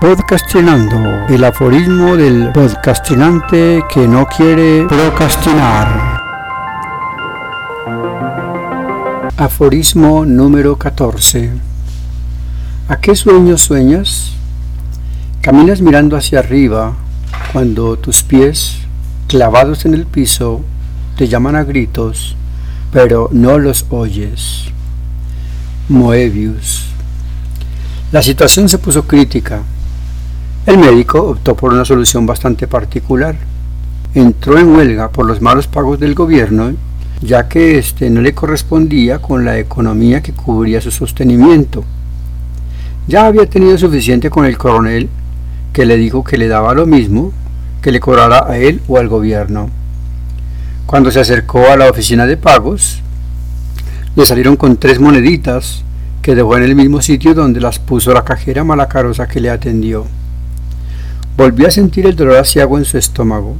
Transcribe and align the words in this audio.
Podcastinando, 0.00 1.26
el 1.28 1.42
aforismo 1.42 2.16
del 2.16 2.52
podcastinante 2.52 3.82
que 3.92 4.06
no 4.06 4.26
quiere 4.26 4.86
procrastinar. 4.86 6.20
Aforismo 9.36 10.24
número 10.24 10.76
14. 10.78 11.50
¿A 12.86 13.00
qué 13.00 13.16
sueño 13.16 13.58
sueñas? 13.58 14.34
Caminas 15.40 15.80
mirando 15.80 16.16
hacia 16.16 16.38
arriba 16.38 16.94
cuando 17.52 17.98
tus 17.98 18.22
pies, 18.22 18.76
clavados 19.26 19.84
en 19.84 19.94
el 19.94 20.06
piso, 20.06 20.60
te 21.16 21.26
llaman 21.26 21.56
a 21.56 21.64
gritos, 21.64 22.36
pero 22.92 23.30
no 23.32 23.58
los 23.58 23.84
oyes. 23.90 24.66
Moebius. 25.88 26.84
La 28.12 28.22
situación 28.22 28.68
se 28.68 28.78
puso 28.78 29.04
crítica 29.04 29.62
el 30.68 30.76
médico 30.76 31.22
optó 31.22 31.56
por 31.56 31.72
una 31.72 31.86
solución 31.86 32.26
bastante 32.26 32.66
particular. 32.66 33.36
Entró 34.12 34.58
en 34.58 34.76
huelga 34.76 35.08
por 35.08 35.24
los 35.24 35.40
malos 35.40 35.66
pagos 35.66 35.98
del 35.98 36.14
gobierno, 36.14 36.72
ya 37.22 37.48
que 37.48 37.78
éste 37.78 38.10
no 38.10 38.20
le 38.20 38.34
correspondía 38.34 39.18
con 39.18 39.46
la 39.46 39.58
economía 39.58 40.20
que 40.20 40.34
cubría 40.34 40.82
su 40.82 40.90
sostenimiento. 40.90 41.84
Ya 43.06 43.24
había 43.24 43.46
tenido 43.46 43.78
suficiente 43.78 44.28
con 44.28 44.44
el 44.44 44.58
coronel, 44.58 45.08
que 45.72 45.86
le 45.86 45.96
dijo 45.96 46.22
que 46.22 46.36
le 46.36 46.48
daba 46.48 46.74
lo 46.74 46.84
mismo 46.84 47.32
que 47.80 47.90
le 47.90 48.00
cobrara 48.00 48.44
a 48.46 48.58
él 48.58 48.82
o 48.88 48.98
al 48.98 49.08
gobierno. 49.08 49.70
Cuando 50.84 51.10
se 51.10 51.20
acercó 51.20 51.66
a 51.68 51.78
la 51.78 51.88
oficina 51.88 52.26
de 52.26 52.36
pagos, 52.36 53.00
le 54.16 54.26
salieron 54.26 54.56
con 54.56 54.76
tres 54.76 55.00
moneditas 55.00 55.82
que 56.20 56.34
dejó 56.34 56.58
en 56.58 56.64
el 56.64 56.74
mismo 56.74 57.00
sitio 57.00 57.32
donde 57.32 57.58
las 57.58 57.78
puso 57.78 58.12
la 58.12 58.24
cajera 58.24 58.64
malacarosa 58.64 59.28
que 59.28 59.40
le 59.40 59.48
atendió. 59.48 60.04
Volvió 61.38 61.68
a 61.68 61.70
sentir 61.70 62.04
el 62.04 62.16
dolor 62.16 62.38
asiago 62.38 62.78
en 62.78 62.84
su 62.84 62.98
estómago. 62.98 63.54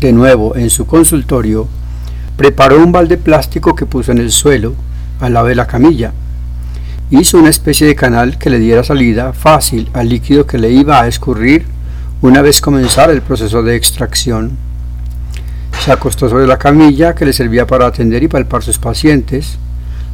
De 0.00 0.12
nuevo, 0.12 0.56
en 0.56 0.70
su 0.70 0.88
consultorio, 0.88 1.68
preparó 2.36 2.82
un 2.82 2.90
balde 2.90 3.16
plástico 3.16 3.76
que 3.76 3.86
puso 3.86 4.10
en 4.10 4.18
el 4.18 4.32
suelo, 4.32 4.74
al 5.20 5.34
lado 5.34 5.46
de 5.46 5.54
la 5.54 5.68
camilla. 5.68 6.12
Hizo 7.12 7.38
una 7.38 7.50
especie 7.50 7.86
de 7.86 7.94
canal 7.94 8.38
que 8.38 8.50
le 8.50 8.58
diera 8.58 8.82
salida 8.82 9.32
fácil 9.32 9.88
al 9.92 10.08
líquido 10.08 10.48
que 10.48 10.58
le 10.58 10.72
iba 10.72 11.00
a 11.00 11.06
escurrir 11.06 11.64
una 12.22 12.42
vez 12.42 12.60
comenzara 12.60 13.12
el 13.12 13.22
proceso 13.22 13.62
de 13.62 13.76
extracción. 13.76 14.58
Se 15.84 15.92
acostó 15.92 16.28
sobre 16.28 16.48
la 16.48 16.58
camilla 16.58 17.14
que 17.14 17.24
le 17.24 17.32
servía 17.32 17.68
para 17.68 17.86
atender 17.86 18.24
y 18.24 18.26
palpar 18.26 18.64
sus 18.64 18.78
pacientes, 18.78 19.58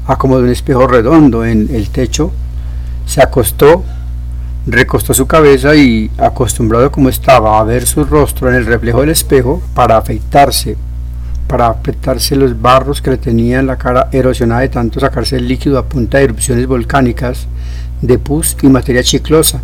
acomodó 0.07 0.43
un 0.43 0.51
espejo 0.51 0.87
redondo 0.87 1.47
en 1.47 1.75
el 1.75 1.89
techo, 1.89 2.33
se 3.07 3.23
acostó 3.23 3.83
recostó 4.67 5.15
su 5.15 5.27
cabeza 5.27 5.75
y, 5.75 6.11
acostumbrado 6.19 6.91
como 6.91 7.09
estaba 7.09 7.59
a 7.59 7.65
ver 7.65 7.87
su 7.87 8.05
rostro 8.05 8.49
en 8.49 8.57
el 8.57 8.67
reflejo 8.67 9.01
del 9.01 9.11
espejo, 9.11 9.63
para 9.75 9.97
afeitarse, 9.97 10.77
para 11.47 11.69
afeitarse 11.69 12.37
los 12.37 12.61
barros 12.61 13.01
que 13.01 13.11
le 13.11 13.17
tenía 13.17 13.61
en 13.61 13.67
la 13.67 13.79
cara 13.79 14.09
erosionada 14.13 14.61
de 14.61 14.69
tanto 14.69 15.01
sacarse 15.01 15.37
el 15.37 15.49
líquido 15.49 15.79
a 15.79 15.85
punta 15.87 16.19
de 16.19 16.25
erupciones 16.25 16.67
volcánicas, 16.67 17.47
de 18.03 18.19
pus 18.19 18.57
y 18.63 18.69
materia 18.69 19.03
chiclosa. 19.03 19.61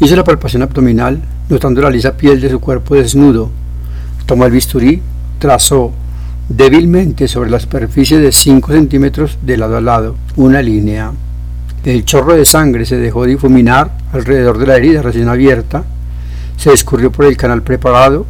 Hizo 0.00 0.16
la 0.16 0.24
palpación 0.24 0.62
abdominal, 0.62 1.22
notando 1.48 1.80
la 1.80 1.90
lisa 1.90 2.16
piel 2.16 2.40
de 2.40 2.50
su 2.50 2.60
cuerpo 2.60 2.96
desnudo. 2.96 3.50
Tomó 4.26 4.44
el 4.44 4.52
bisturí, 4.52 5.00
trazó 5.38 5.92
débilmente 6.48 7.28
sobre 7.28 7.50
la 7.50 7.60
superficie 7.60 8.18
de 8.18 8.32
5 8.32 8.72
centímetros 8.72 9.38
de 9.42 9.56
lado 9.56 9.76
a 9.76 9.80
lado 9.80 10.16
una 10.36 10.62
línea. 10.62 11.12
El 11.86 12.04
chorro 12.04 12.34
de 12.34 12.44
sangre 12.44 12.84
se 12.84 12.96
dejó 12.96 13.24
difuminar 13.26 13.92
alrededor 14.12 14.58
de 14.58 14.66
la 14.66 14.74
herida 14.74 15.02
recién 15.02 15.28
abierta, 15.28 15.84
se 16.56 16.72
escurrió 16.72 17.12
por 17.12 17.26
el 17.26 17.36
canal 17.36 17.62
preparado, 17.62 18.26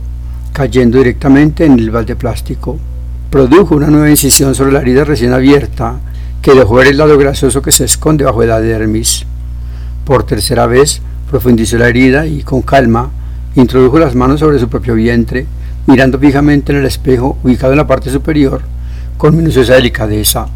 cayendo 0.52 0.98
directamente 0.98 1.64
en 1.64 1.78
el 1.78 1.90
balde 1.90 2.16
plástico. 2.16 2.78
Produjo 3.30 3.74
una 3.74 3.86
nueva 3.86 4.10
incisión 4.10 4.54
sobre 4.54 4.72
la 4.72 4.82
herida 4.82 5.04
recién 5.04 5.32
abierta, 5.32 5.94
que 6.42 6.52
dejó 6.52 6.74
ver 6.74 6.88
el 6.88 6.98
lado 6.98 7.16
grasoso 7.16 7.62
que 7.62 7.72
se 7.72 7.84
esconde 7.84 8.26
bajo 8.26 8.44
la 8.44 8.60
dermis. 8.60 9.24
Por 10.04 10.24
tercera 10.24 10.66
vez 10.66 11.00
profundizó 11.30 11.78
la 11.78 11.88
herida 11.88 12.26
y, 12.26 12.42
con 12.42 12.60
calma, 12.60 13.10
introdujo 13.54 13.98
las 13.98 14.14
manos 14.14 14.40
sobre 14.40 14.58
su 14.58 14.68
propio 14.68 14.92
vientre, 14.96 15.46
mirando 15.86 16.18
fijamente 16.18 16.72
en 16.72 16.80
el 16.80 16.84
espejo 16.84 17.38
ubicado 17.42 17.72
en 17.72 17.78
la 17.78 17.86
parte 17.86 18.10
superior, 18.10 18.60
con 19.16 19.34
minuciosa 19.34 19.76
delicadeza 19.76 20.46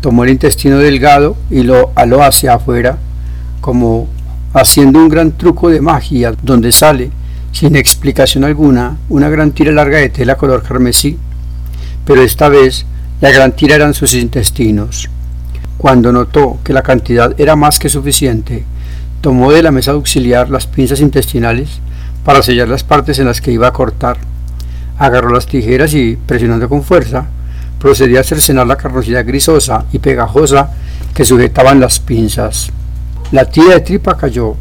tomó 0.00 0.24
el 0.24 0.30
intestino 0.30 0.78
delgado 0.78 1.36
y 1.50 1.62
lo 1.62 1.92
aló 1.94 2.22
hacia 2.22 2.54
afuera, 2.54 2.98
como 3.60 4.08
haciendo 4.52 4.98
un 4.98 5.08
gran 5.08 5.32
truco 5.32 5.68
de 5.68 5.80
magia, 5.80 6.34
donde 6.42 6.72
sale, 6.72 7.10
sin 7.52 7.76
explicación 7.76 8.44
alguna, 8.44 8.96
una 9.08 9.28
gran 9.28 9.52
tira 9.52 9.72
larga 9.72 9.98
de 9.98 10.08
tela 10.08 10.36
color 10.36 10.62
carmesí, 10.62 11.18
pero 12.04 12.22
esta 12.22 12.48
vez 12.48 12.86
la 13.20 13.30
gran 13.30 13.52
tira 13.52 13.74
eran 13.74 13.94
sus 13.94 14.14
intestinos. 14.14 15.08
Cuando 15.76 16.12
notó 16.12 16.58
que 16.64 16.72
la 16.72 16.82
cantidad 16.82 17.38
era 17.38 17.56
más 17.56 17.78
que 17.78 17.88
suficiente, 17.88 18.64
tomó 19.20 19.52
de 19.52 19.62
la 19.62 19.70
mesa 19.70 19.92
auxiliar 19.92 20.50
las 20.50 20.66
pinzas 20.66 21.00
intestinales 21.00 21.80
para 22.24 22.42
sellar 22.42 22.68
las 22.68 22.84
partes 22.84 23.18
en 23.18 23.26
las 23.26 23.40
que 23.40 23.52
iba 23.52 23.68
a 23.68 23.72
cortar. 23.72 24.18
Agarró 24.98 25.30
las 25.30 25.46
tijeras 25.46 25.94
y, 25.94 26.16
presionando 26.26 26.68
con 26.68 26.82
fuerza, 26.82 27.28
procedía 27.80 28.20
a 28.20 28.24
cercenar 28.24 28.66
la 28.66 28.76
carrocería 28.76 29.22
grisosa 29.22 29.86
y 29.90 29.98
pegajosa 29.98 30.70
que 31.14 31.24
sujetaban 31.24 31.80
las 31.80 31.98
pinzas. 31.98 32.70
La 33.32 33.46
tira 33.46 33.74
de 33.74 33.80
tripa 33.80 34.16
cayó, 34.16 34.54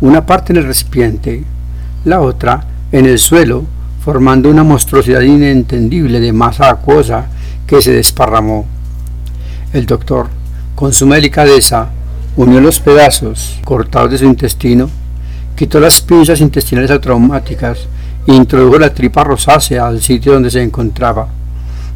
una 0.00 0.24
parte 0.24 0.52
en 0.52 0.58
el 0.58 0.66
recipiente, 0.66 1.44
la 2.04 2.20
otra 2.20 2.64
en 2.92 3.06
el 3.06 3.18
suelo, 3.18 3.64
formando 4.04 4.48
una 4.48 4.62
monstruosidad 4.62 5.20
inentendible 5.22 6.20
de 6.20 6.32
masa 6.32 6.70
acuosa 6.70 7.26
que 7.66 7.82
se 7.82 7.92
desparramó. 7.92 8.66
El 9.72 9.86
doctor, 9.86 10.28
con 10.76 10.92
suma 10.92 11.16
delicadeza, 11.16 11.88
unió 12.36 12.60
los 12.60 12.78
pedazos 12.78 13.58
cortados 13.64 14.12
de 14.12 14.18
su 14.18 14.26
intestino, 14.26 14.88
quitó 15.56 15.80
las 15.80 16.00
pinzas 16.00 16.40
intestinales 16.40 17.00
traumáticas 17.00 17.78
e 18.26 18.32
introdujo 18.32 18.78
la 18.78 18.94
tripa 18.94 19.24
rosácea 19.24 19.88
al 19.88 20.00
sitio 20.00 20.34
donde 20.34 20.50
se 20.50 20.62
encontraba 20.62 21.28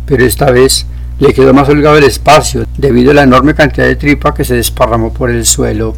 pero 0.08 0.24
esta 0.24 0.50
vez 0.50 0.86
le 1.20 1.34
quedó 1.34 1.52
más 1.52 1.68
holgado 1.68 1.98
el 1.98 2.04
espacio 2.04 2.64
debido 2.78 3.10
a 3.10 3.14
la 3.14 3.24
enorme 3.24 3.54
cantidad 3.54 3.86
de 3.86 3.96
tripa 3.96 4.32
que 4.32 4.44
se 4.44 4.54
desparramó 4.54 5.12
por 5.12 5.30
el 5.30 5.44
suelo. 5.44 5.94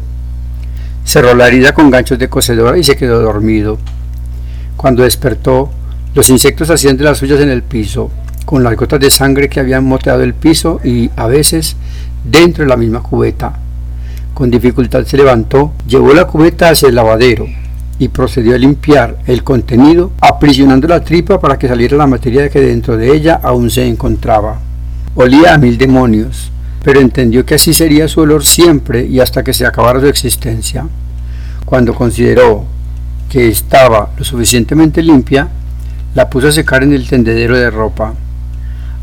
Cerró 1.05 1.33
la 1.33 1.47
herida 1.47 1.73
con 1.73 1.89
ganchos 1.89 2.19
de 2.19 2.29
cocedora 2.29 2.77
y 2.77 2.83
se 2.83 2.97
quedó 2.97 3.21
dormido. 3.21 3.77
Cuando 4.75 5.03
despertó, 5.03 5.71
los 6.13 6.29
insectos 6.29 6.69
hacían 6.69 6.97
de 6.97 7.05
las 7.05 7.19
suyas 7.19 7.39
en 7.39 7.49
el 7.49 7.63
piso, 7.63 8.11
con 8.45 8.63
las 8.63 8.75
gotas 8.75 8.99
de 8.99 9.09
sangre 9.09 9.47
que 9.47 9.61
habían 9.61 9.85
moteado 9.85 10.23
el 10.23 10.33
piso 10.33 10.81
y, 10.83 11.09
a 11.15 11.27
veces, 11.27 11.77
dentro 12.25 12.65
de 12.65 12.69
la 12.69 12.77
misma 12.77 13.01
cubeta. 13.01 13.53
Con 14.33 14.51
dificultad 14.51 15.05
se 15.05 15.17
levantó, 15.17 15.71
llevó 15.87 16.13
la 16.13 16.25
cubeta 16.25 16.69
hacia 16.69 16.89
el 16.89 16.95
lavadero, 16.95 17.47
y 17.99 18.07
procedió 18.07 18.55
a 18.55 18.57
limpiar 18.57 19.19
el 19.27 19.43
contenido, 19.43 20.11
aprisionando 20.21 20.87
la 20.87 21.03
tripa 21.03 21.39
para 21.39 21.57
que 21.59 21.67
saliera 21.67 21.97
la 21.97 22.07
materia 22.07 22.49
que 22.49 22.59
dentro 22.59 22.97
de 22.97 23.15
ella 23.15 23.39
aún 23.43 23.69
se 23.69 23.87
encontraba. 23.87 24.59
Olía 25.15 25.53
a 25.53 25.57
mil 25.57 25.77
demonios, 25.77 26.51
pero 26.83 26.99
entendió 26.99 27.45
que 27.45 27.55
así 27.55 27.73
sería 27.73 28.07
su 28.07 28.21
olor 28.21 28.43
siempre 28.43 29.05
y 29.05 29.19
hasta 29.19 29.43
que 29.43 29.53
se 29.53 29.65
acabara 29.65 29.99
su 29.99 30.07
existencia. 30.07 30.87
Cuando 31.65 31.93
consideró 31.93 32.65
que 33.29 33.47
estaba 33.47 34.09
lo 34.17 34.23
suficientemente 34.23 35.01
limpia, 35.01 35.47
la 36.15 36.29
puso 36.29 36.47
a 36.47 36.51
secar 36.51 36.83
en 36.83 36.93
el 36.93 37.07
tendedero 37.07 37.57
de 37.57 37.69
ropa. 37.69 38.13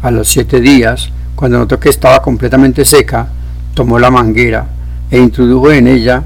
A 0.03 0.11
los 0.11 0.29
siete 0.29 0.61
días, 0.61 1.11
cuando 1.35 1.59
notó 1.59 1.79
que 1.79 1.89
estaba 1.89 2.21
completamente 2.21 2.85
seca, 2.85 3.29
tomó 3.75 3.99
la 3.99 4.11
manguera 4.11 4.67
e 5.11 5.19
introdujo 5.19 5.73
en 5.73 5.87
ella 5.87 6.25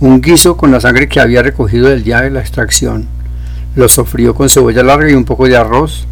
un 0.00 0.20
guiso 0.20 0.56
con 0.56 0.70
la 0.70 0.80
sangre 0.80 1.08
que 1.08 1.20
había 1.20 1.42
recogido 1.42 1.88
del 1.88 2.04
día 2.04 2.20
de 2.20 2.30
la 2.30 2.40
extracción. 2.40 3.06
Lo 3.74 3.88
sofrió 3.88 4.34
con 4.34 4.48
cebolla 4.48 4.82
larga 4.82 5.10
y 5.10 5.14
un 5.14 5.24
poco 5.24 5.46
de 5.48 5.56
arroz. 5.56 6.06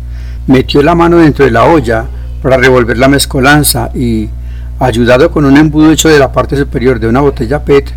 Metió 0.49 0.83
la 0.83 0.95
mano 0.95 1.19
dentro 1.19 1.45
de 1.45 1.53
la 1.53 1.65
olla 1.65 2.05
para 2.43 2.57
revolver 2.57 2.99
la 2.99 3.09
mezcolanza 3.09 3.91
y, 3.95 4.29
ayudado 4.81 5.31
con 5.31 5.45
un 5.45 5.57
embudo 5.57 5.91
hecho 5.91 6.09
de 6.09 6.19
la 6.19 6.33
parte 6.33 6.57
superior 6.57 6.99
de 6.99 7.09
una 7.09 7.21
botella 7.21 7.65
PET, 7.65 7.93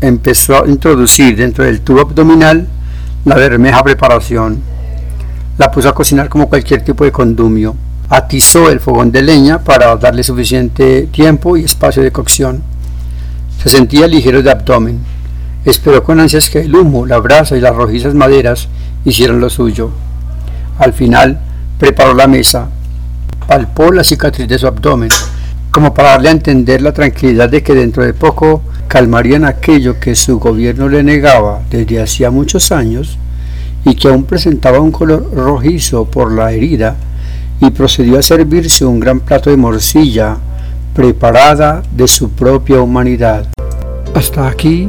empezó 0.00 0.62
a 0.62 0.68
introducir 0.68 1.36
dentro 1.36 1.64
del 1.64 1.80
tubo 1.80 2.00
abdominal 2.00 2.66
la 3.24 3.34
bermeja 3.34 3.82
preparación. 3.82 4.60
La 5.58 5.70
puso 5.70 5.88
a 5.88 5.94
cocinar 5.94 6.28
como 6.28 6.48
cualquier 6.48 6.82
tipo 6.82 7.04
de 7.04 7.12
condumio. 7.12 7.76
Atizó 8.08 8.70
el 8.70 8.80
fogón 8.80 9.12
de 9.12 9.22
leña 9.22 9.58
para 9.62 9.94
darle 9.96 10.22
suficiente 10.22 11.08
tiempo 11.12 11.56
y 11.56 11.64
espacio 11.64 12.02
de 12.02 12.12
cocción. 12.12 12.62
Se 13.62 13.68
sentía 13.68 14.06
ligero 14.06 14.42
de 14.42 14.50
abdomen. 14.50 15.19
Esperó 15.64 16.02
con 16.02 16.20
ansias 16.20 16.48
que 16.48 16.60
el 16.60 16.74
humo, 16.74 17.06
la 17.06 17.18
brasa 17.18 17.56
y 17.56 17.60
las 17.60 17.74
rojizas 17.74 18.14
maderas 18.14 18.68
hicieran 19.04 19.40
lo 19.40 19.50
suyo. 19.50 19.90
Al 20.78 20.92
final, 20.92 21.40
preparó 21.78 22.14
la 22.14 22.26
mesa, 22.26 22.68
palpó 23.46 23.92
la 23.92 24.04
cicatriz 24.04 24.48
de 24.48 24.58
su 24.58 24.66
abdomen, 24.66 25.10
como 25.70 25.92
para 25.94 26.10
darle 26.10 26.28
a 26.30 26.32
entender 26.32 26.82
la 26.82 26.92
tranquilidad 26.92 27.48
de 27.48 27.62
que 27.62 27.74
dentro 27.74 28.04
de 28.04 28.14
poco 28.14 28.62
calmarían 28.88 29.44
aquello 29.44 30.00
que 30.00 30.14
su 30.14 30.38
gobierno 30.38 30.88
le 30.88 31.02
negaba 31.02 31.62
desde 31.70 32.02
hacía 32.02 32.30
muchos 32.30 32.72
años 32.72 33.18
y 33.84 33.94
que 33.94 34.08
aún 34.08 34.24
presentaba 34.24 34.80
un 34.80 34.90
color 34.90 35.30
rojizo 35.34 36.04
por 36.06 36.32
la 36.32 36.52
herida, 36.52 36.96
y 37.60 37.70
procedió 37.70 38.18
a 38.18 38.22
servirse 38.22 38.84
un 38.84 39.00
gran 39.00 39.20
plato 39.20 39.50
de 39.50 39.56
morcilla 39.56 40.38
preparada 40.94 41.82
de 41.94 42.08
su 42.08 42.30
propia 42.30 42.80
humanidad. 42.80 43.46
Hasta 44.14 44.48
aquí, 44.48 44.88